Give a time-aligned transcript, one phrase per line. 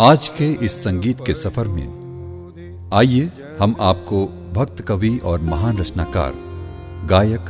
[0.00, 3.30] आज के इस संगीत के सफ़र में, आइए
[3.60, 6.32] हम आपको भक्त कवि और महान रचनाकार,
[7.06, 7.46] गायक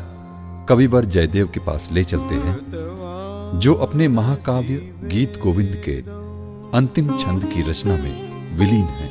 [0.69, 2.57] कविवर जयदेव के पास ले चलते हैं,
[3.61, 5.97] जो अपने महाकाव्य गीत गोविंद के
[6.79, 9.11] अंतिम छंद की रचना में विलीन हैं।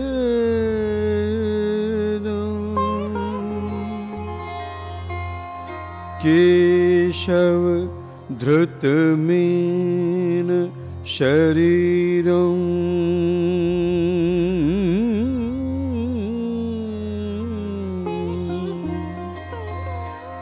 [6.23, 7.63] केशव
[8.41, 9.69] धृतमीन
[11.13, 12.67] शरीरम्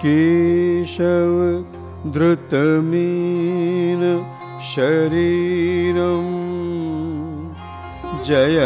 [0.02, 1.38] केशव
[2.16, 4.04] धृतमीन
[4.72, 6.36] शरीरम्
[8.28, 8.60] जय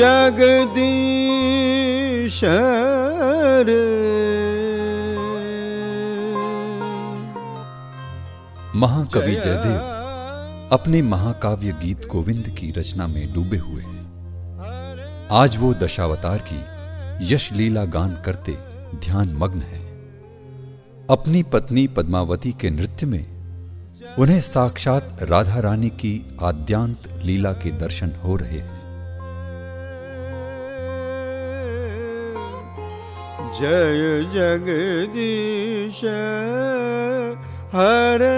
[0.00, 1.18] जगदीश
[8.78, 16.44] महाकवि जयदेव अपने महाकाव्य गीत गोविंद की रचना में डूबे हुए हैं। आज वो दशावतार
[16.52, 18.52] की यश लीला गान करते
[18.94, 19.80] ध्यान मग्न है।
[21.10, 23.24] अपनी पत्नी पद्मावती के नृत्य में
[24.18, 28.76] उन्हें साक्षात राधा रानी की आद्यांत लीला के दर्शन हो रहे हैं।
[33.60, 36.00] जय जगदीश
[37.72, 38.36] हरे।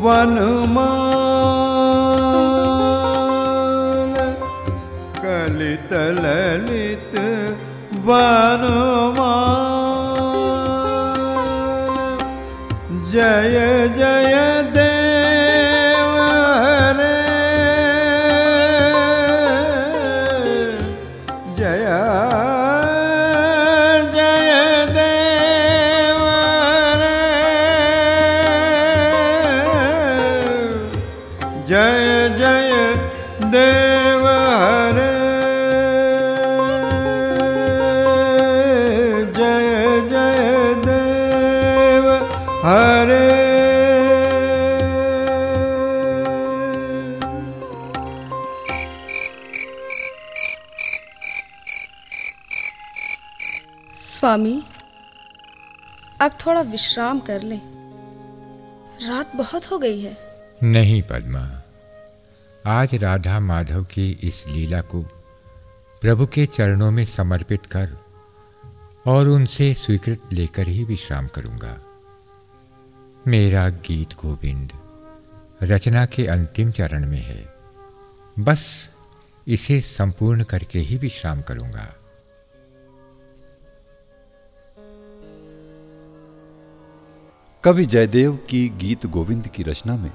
[0.04, 0.56] वनमाल।
[5.26, 7.14] कलित ललित
[8.06, 8.87] वनमाल
[54.28, 54.64] स्वामी,
[56.22, 57.62] अब थोड़ा विश्राम कर लें।
[59.10, 60.18] रात बहुत हो गई है।
[60.64, 61.62] नहीं, पद्मा।
[62.66, 65.02] आज राधा माधव की इस लीला को
[66.02, 67.92] प्रभु के चरणों में समर्पित कर
[69.08, 71.78] और उनसे स्वीकृत लेकर ही विश्राम करूँगा।
[73.28, 74.72] मेरा गीत गोविंद,
[75.64, 77.54] रचना के अंतिम चरण में है।
[78.40, 78.90] बस
[79.48, 81.97] इसे संपूर्ण करके ही विश्राम करूँगा।
[87.68, 90.12] कवि जयदेव की गीत गोविंद की रचना में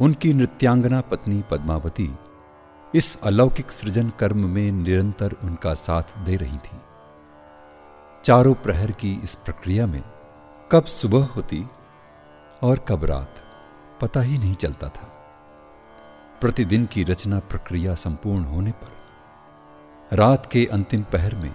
[0.00, 2.14] उनकी नृत्यांगना पत्नी पद्मावती
[2.94, 6.76] इस अलौकिक सृजन कर्म में निरंतर उनका साथ दे रही थी।
[8.24, 10.02] चारों प्रहर की इस प्रक्रिया में
[10.72, 11.64] कब सुबह होती
[12.62, 13.34] और कब रात,
[14.00, 15.12] पता ही नहीं चलता था।
[16.40, 21.54] प्रतिदिन की रचना प्रक्रिया संपूर्ण होने पर रात के अंतिम पहर में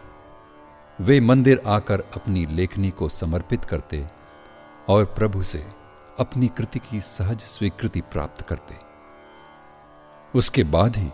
[1.02, 4.08] वे मंदिर आकर अपनी लेखनी को समर्पित करते
[4.92, 5.66] और प्रभु से
[6.20, 8.76] अपनी कृति की सहज स्वीकृति प्राप्त करते।
[10.36, 11.10] उसके बाद ही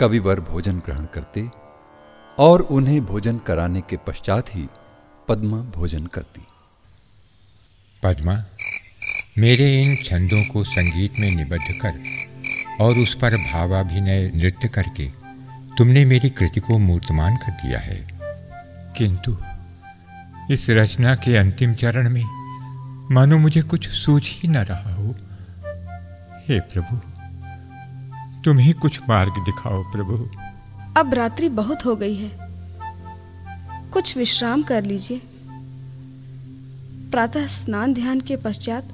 [0.00, 1.50] कविवर भोजन ग्रहण करते
[2.38, 4.68] और उन्हें भोजन कराने के पश्चात ही
[5.28, 6.40] पद्मा भोजन करती।
[8.02, 8.44] पद्मा,
[9.38, 12.00] मेरे इन छंदों को संगीत में निबद्ध कर
[12.84, 15.08] और उस पर भावाभिनय नृत्य करके
[15.78, 18.08] तुमने मेरी कृति को मूर्तमान कर दिया है।
[18.98, 19.38] किंतु
[20.50, 22.39] इस रचना के अंतिम चरण में
[23.10, 25.14] मानो मुझे कुछ सूझ ही न रहा हो।
[26.48, 26.96] हे प्रभु,
[28.42, 30.30] तुम ही कुछ मार्ग दिखाओ प्रभु।
[30.96, 32.30] अब रात्रि बहुत हो गई है।
[33.90, 35.22] कुछ विश्राम कर लीजिए।
[37.10, 38.88] प्रातः स्नान ध्यान के पश्चात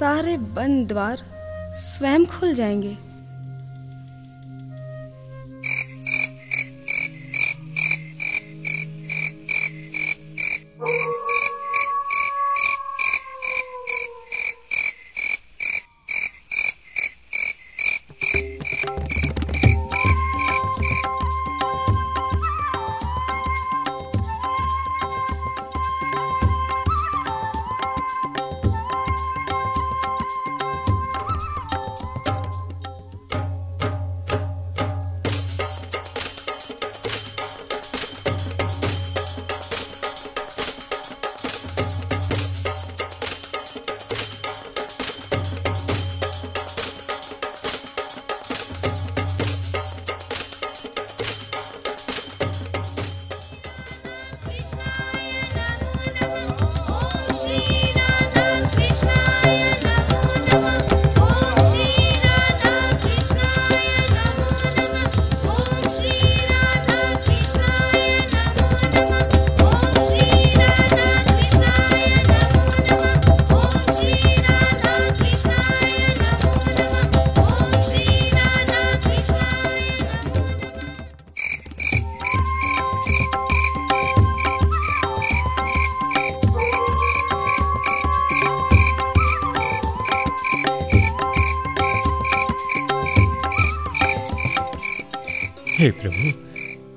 [0.00, 1.18] सारे बंद द्वार
[1.78, 3.05] स्वयं खुल जाएँगे।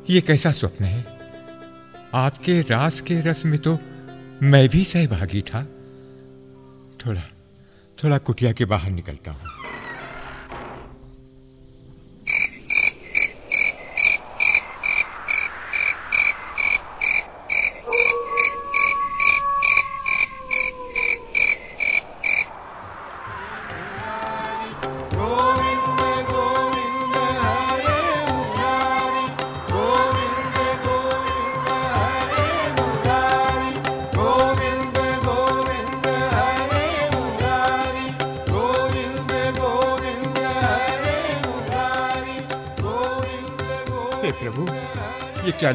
[0.09, 1.05] ये कैसा स्वप्न है?
[2.13, 3.79] आपके रास के रस में तो
[4.43, 5.63] मैं भी सहभागी था।
[7.05, 7.21] थोड़ा
[8.03, 9.58] थोड़ा कुटिया के बाहर निकलता हूँ।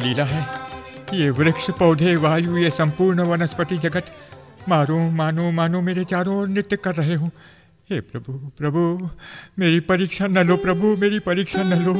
[0.05, 0.45] लीला है।
[1.13, 4.05] ये वृक्ष, पौधे, वायु, ये संपूर्ण वनस्पति जगत।
[4.69, 7.29] मारो, मानो मानो मेरे चारों ओर नृत्य कर रहे हो।
[7.89, 9.09] हे प्रभु प्रभु,
[9.59, 11.93] मेरी परीक्षा न लो, प्रभु, मेरी परीक्षा न लो।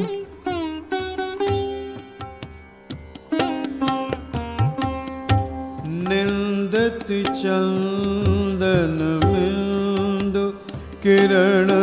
[6.09, 10.49] निंदत चंदन मिंदु
[11.03, 11.74] किरण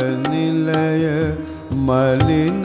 [0.00, 1.06] व्यालनिलय
[1.86, 2.62] मलिन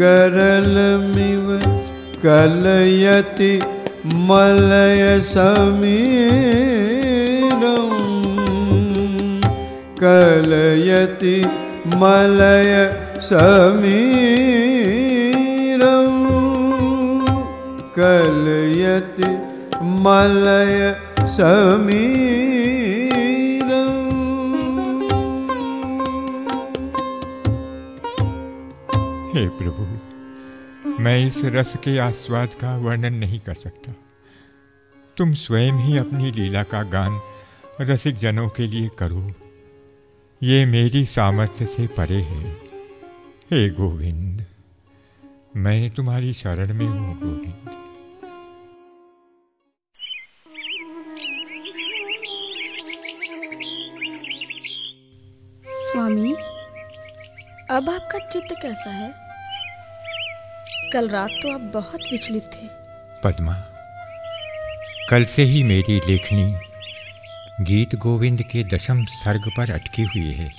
[0.00, 1.46] गरलमिव
[2.24, 3.52] कलयति
[4.28, 6.26] मलय समीरं
[10.02, 11.36] कलयति
[12.02, 12.74] मलय
[13.30, 14.58] समीरं
[17.98, 19.30] कलयति
[20.04, 20.78] मलय
[21.36, 22.37] समीरम्
[31.08, 33.94] मैं इस रस के आस्वाद का वर्णन नहीं कर सकता।
[35.16, 37.20] तुम स्वयं ही अपनी लीला का गान
[37.80, 39.32] रसिक जनों के लिए करो।
[40.42, 42.52] ये मेरी सामर्थ्य से परे है।
[43.50, 44.46] हे गोविंद,
[45.56, 47.70] मैं तुम्हारी शरण में हूँ गोविंद।
[55.68, 56.34] स्वामी,
[57.70, 59.27] अब आपका चित्त कैसा है?
[60.92, 62.66] कल रात तो आप बहुत विचलित थे।
[63.24, 63.54] पद्मा,
[65.10, 66.54] कल से ही मेरी लेखनी
[67.60, 70.50] गीत गोविंद के दशम सर्ग पर अटकी हुई है।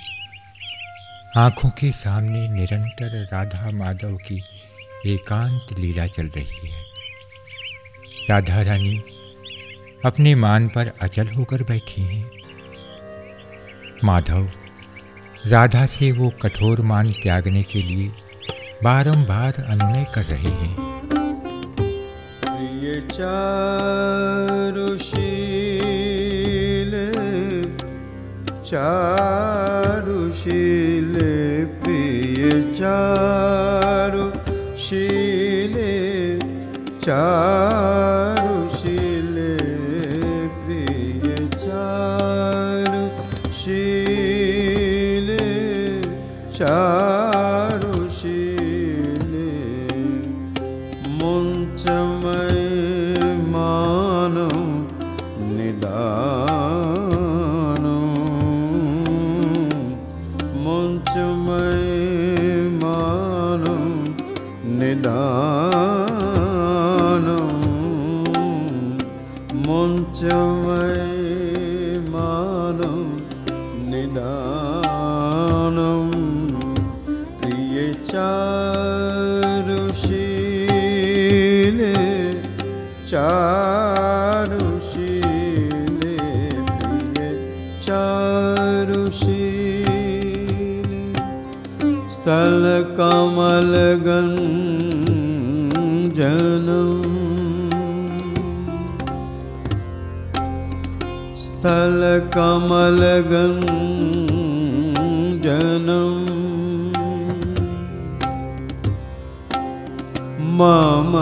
[1.36, 4.42] आँखों के सामने निरंतर राधा माधव की
[5.06, 6.82] एकांत लीला चल रही है।
[8.30, 8.96] राधा रानी
[10.04, 12.30] अपने मान पर अचल होकर बैठी हैं।
[14.04, 14.50] माधव,
[15.46, 18.12] राधा से वो कठोर मान त्यागने के लिए
[18.84, 20.74] बारंबार अनुनय कर रहे हैं।
[22.44, 23.42] प्रिय चारुशील
[29.90, 31.16] चारुशील
[31.82, 32.96] प्रिय चारुशील
[37.04, 38.29] चार
[110.58, 111.12] मम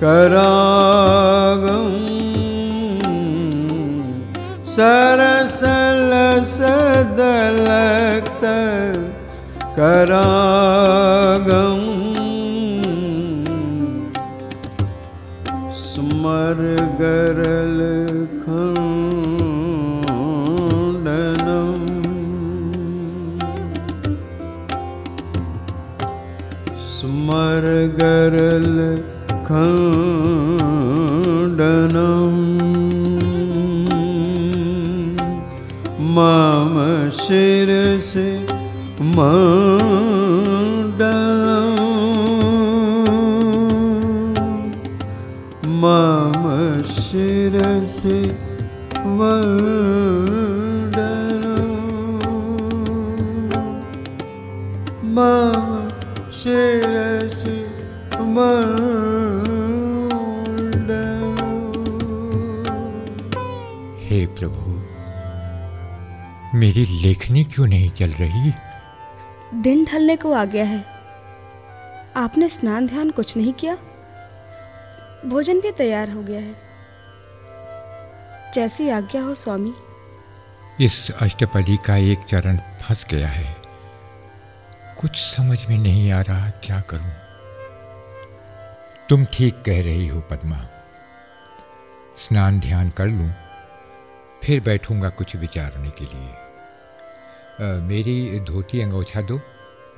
[0.00, 1.86] करागं
[16.28, 16.60] स्मर
[17.00, 17.78] गरल
[27.28, 28.78] मरगरल
[29.48, 29.98] खण्डनम्
[36.16, 36.74] मम
[37.20, 38.28] शिरसि
[39.16, 39.67] मण्डलम्
[58.38, 58.44] हे
[64.26, 64.78] प्रभु
[66.58, 68.52] मेरी लेखनी क्यों नहीं चल रही?
[69.54, 70.84] दिन ढलने को आ गया है।
[72.16, 73.78] आपने स्नान ध्यान कुछ नहीं किया?
[75.26, 76.54] भोजन भी तैयार हो गया है।
[78.54, 79.74] जैसी आज्ञा हो स्वामी।
[80.80, 83.56] इस अष्टपदी का एक चरण फंस गया है।
[85.00, 87.27] कुछ समझ में नहीं आ रहा क्या करूँ।
[89.10, 90.56] तुम ठीक कह रही हो पद्मा।
[92.16, 93.30] स्नान ध्यान कर लूँ
[94.42, 96.28] फिर बैठूँगा कुछ विचारने के लिए।
[97.60, 99.40] आ, मेरी धोती अंगोछा दो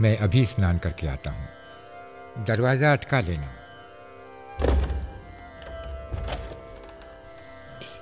[0.00, 3.50] मैं अभी स्नान करके आता हूँ। दरवाज़ा अटका लेना।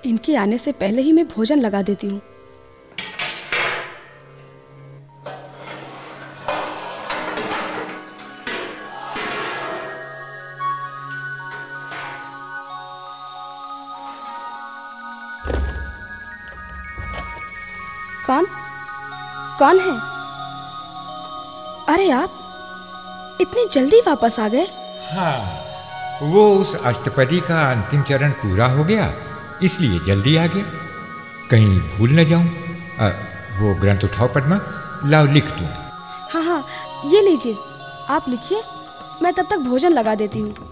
[0.07, 2.21] इनके आने से पहले ही मैं भोजन लगा देती हूँ।
[19.59, 19.97] कौन है?
[21.89, 22.31] अरे आप
[23.41, 24.67] इतनी जल्दी वापस आ गए।
[25.11, 25.39] हाँ
[26.25, 29.13] वो उस अष्टपदी का अंतिम चरण पूरा हो गया
[29.63, 30.65] इसलिए जल्दी आ गया
[31.51, 32.45] कहीं भूल न जाऊँ।
[33.61, 34.59] वो ग्रंथ उठाओ पद्मा
[35.11, 35.69] लाओ लिख दूँ।
[36.33, 36.65] हाँ हाँ
[37.13, 37.57] ये लीजिए।
[38.11, 38.63] आप लिखिए
[39.23, 40.68] मैं तब तक भोजन लगा देती हूँ।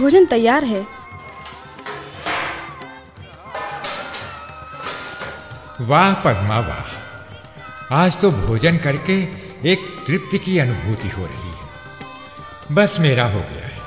[0.00, 0.86] भोजन तैयार है।
[5.80, 9.22] वाह, पद्मा, वाह। आज तो भोजन करके
[9.72, 11.68] एक तृप्ति की अनुभूति हो रही है।
[12.72, 13.82] बस मेरा हो गया है।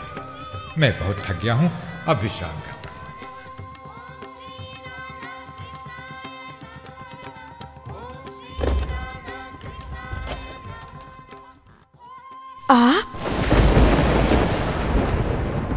[0.77, 1.71] मैं बहुत थक गया हूँ।
[2.07, 2.72] अब विश्राम करता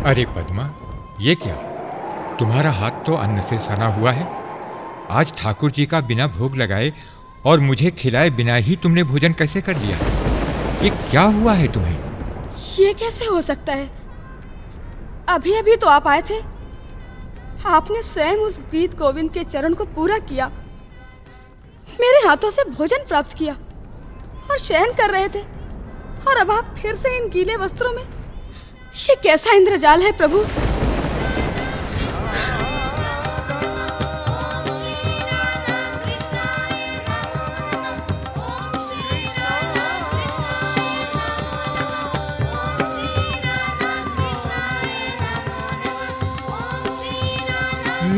[0.07, 0.65] अरे पद्मा,
[1.21, 1.55] ये क्या?
[2.39, 4.27] तुम्हारा हाथ तो अन्न से सना हुआ है।
[5.11, 6.93] आज ठाकुर जी का बिना भोग लगाए
[7.47, 9.99] और मुझे खिलाए बिना ही तुमने भोजन कैसे कर लिया?
[10.83, 11.97] ये क्या हुआ है तुम्हें?
[12.79, 13.91] ये कैसे हो सकता है?
[15.29, 16.41] अभी अभी तो आप आए थे।
[17.67, 20.47] आपने स्वयं उस गीत गोविंद के चरण को पूरा किया।
[22.01, 23.55] मेरे हाथों से भोजन प्राप्त किया
[24.51, 25.43] और शयन कर रहे थे।
[26.29, 28.16] और अब आप फिर से इन गीले वस्त्रों में
[28.97, 30.45] ये कैसा इंद्रजाल है प्रभु?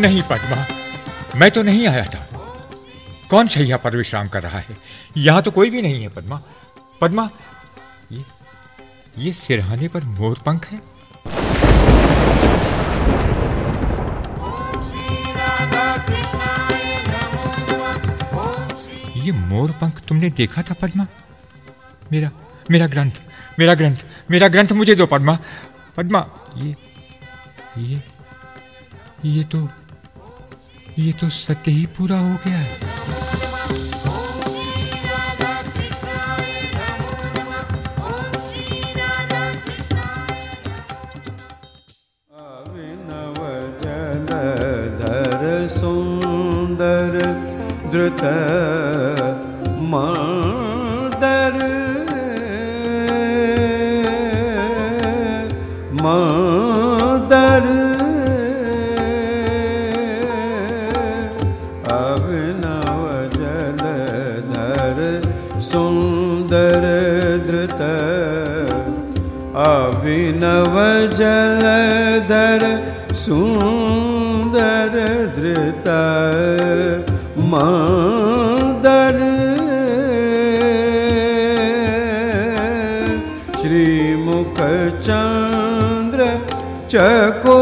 [0.00, 0.66] नहीं पद्मा
[1.36, 2.28] मैं तो नहीं आया था।
[3.30, 4.76] कौन शैया पर विश्राम कर रहा है?
[5.16, 6.38] यहाँ तो कोई भी नहीं है, पद्मा।
[7.00, 7.28] पद्मा
[9.16, 10.80] ये सिरहाने पर मोर पंख है?
[19.16, 21.06] ये मोर पंख तुमने देखा था, पद्मा?
[22.12, 22.30] मेरा
[22.70, 23.20] मेरा ग्रंथ
[23.58, 25.38] मेरा ग्रंथ मेरा ग्रंथ मुझे दो, पद्मा।
[25.96, 26.76] पद्मा, ये
[27.78, 28.02] ये
[29.24, 29.68] ये तो
[30.98, 33.17] ये तो सत्य ही पूरा हो गया है।
[47.92, 48.22] द्रुत
[49.90, 51.56] मादर
[56.02, 57.66] मादर
[61.92, 63.02] अभिनव
[63.38, 65.00] जलधर
[65.70, 66.84] सुंदर
[67.46, 67.82] द्रुत।
[69.68, 70.76] अभिनव
[71.18, 72.62] जल जलधर
[73.24, 73.77] सुन्दर
[78.84, 79.18] दर
[83.60, 84.60] श्रीमुख
[85.08, 86.28] चन्द्र
[86.90, 86.96] च
[87.46, 87.58] को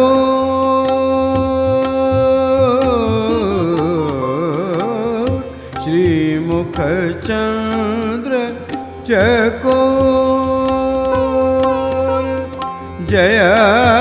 [6.97, 8.39] श्रीमुखचन्द्र
[9.09, 9.81] चको
[13.11, 13.96] जया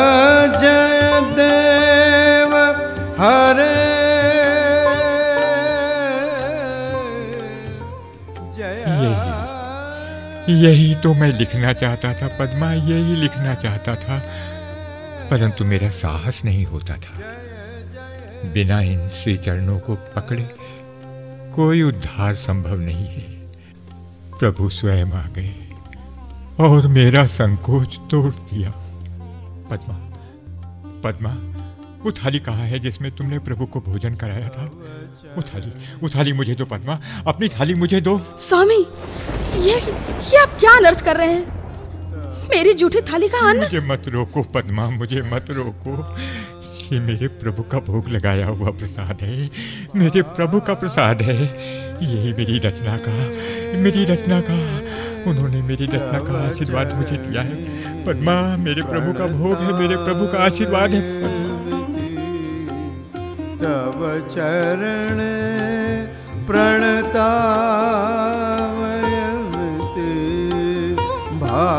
[10.56, 14.20] यही तो मैं लिखना चाहता था, पद्मा, यही लिखना चाहता था।
[15.30, 17.20] परंतु मेरा साहस नहीं होता था।
[18.54, 20.50] बिना इन श्री चरणों को पकड़े
[21.56, 23.36] कोई उद्धार संभव नहीं है।
[24.40, 25.54] प्रभु स्वयं आ गए
[26.60, 28.72] और मेरा संकोच तोड़ दिया।
[29.72, 29.96] पद्मा
[31.04, 31.38] पद्मा
[32.04, 34.66] वो थाली कहाँ है जिसमें तुमने प्रभु को भोजन कराया था?
[35.36, 35.72] वो थाली
[36.04, 38.86] वो थाली मुझे दो, पद्मा, अपनी थाली मुझे दो। स्वामी
[39.56, 39.76] ये
[40.30, 41.56] ये आप क्या अनर्थ कर रहे हैं?
[42.50, 43.60] मेरी जूठी थाली का अन्न?
[43.60, 46.18] मुझे मत रोको पद्मा मुझे मत रोको।
[46.94, 49.50] ये मेरे प्रभु का भोग लगाया हुआ प्रसाद है।
[49.96, 51.38] मेरे प्रभु का प्रसाद है।
[52.04, 53.14] यही मेरी रचना का
[53.80, 54.60] मेरी रचना का।
[55.32, 57.56] उन्होंने मेरी रचना का आशीर्वाद मुझे दिया है।
[58.06, 61.02] पद्मा मेरे प्रभु का भोग है मेरे प्रभु का आशीर्वाद है।
[63.58, 65.20] तब चरण
[66.48, 67.30] प्रणता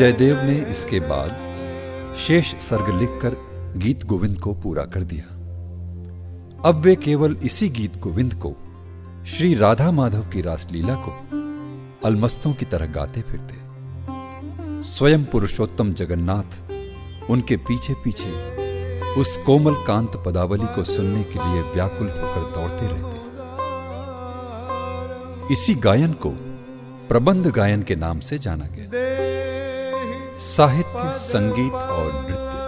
[0.00, 1.30] जयदेव ने इसके बाद
[2.16, 3.34] शेष सर्ग लिखकर
[3.76, 5.24] गीत गोविंद को पूरा कर दिया।
[6.68, 8.50] अब वे केवल इसी गीत गोविंद को,
[9.26, 11.12] श्री राधा माधव की रासलीला को
[12.04, 13.56] अलमस्तों की तरह गाते फिरते।
[14.82, 16.50] स्वयं पुरुषोत्तम जगन्नाथ
[17.30, 18.30] उनके पीछे पीछे
[19.20, 23.16] उस कोमल कांत पदावली को सुनने के लिए व्याकुल होकर दौड़ते रहते।
[25.52, 26.30] इसी गायन को
[27.08, 29.09] प्रबंध गायन के नाम से जाना गया।
[30.40, 32.58] साहित्य, संगीत और नृत्य।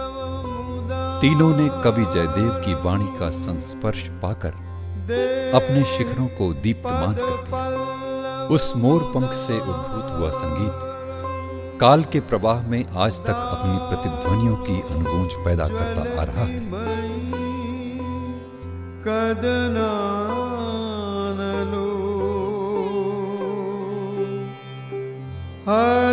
[1.21, 4.53] तीनों ने कवि जयदेव की वाणी का संस्पर्श पाकर
[5.55, 10.75] अपने शिखरों को दीप्तमान कर दिया। उस मोर पंख से उद्भूत हुआ संगीत,
[11.81, 16.59] काल के प्रवाह में आज तक अपनी प्रतिध्वनियों की अनुगूंज पैदा करता आ रहा है।
[19.07, 19.93] कदनानलो
[25.67, 26.12] हरतु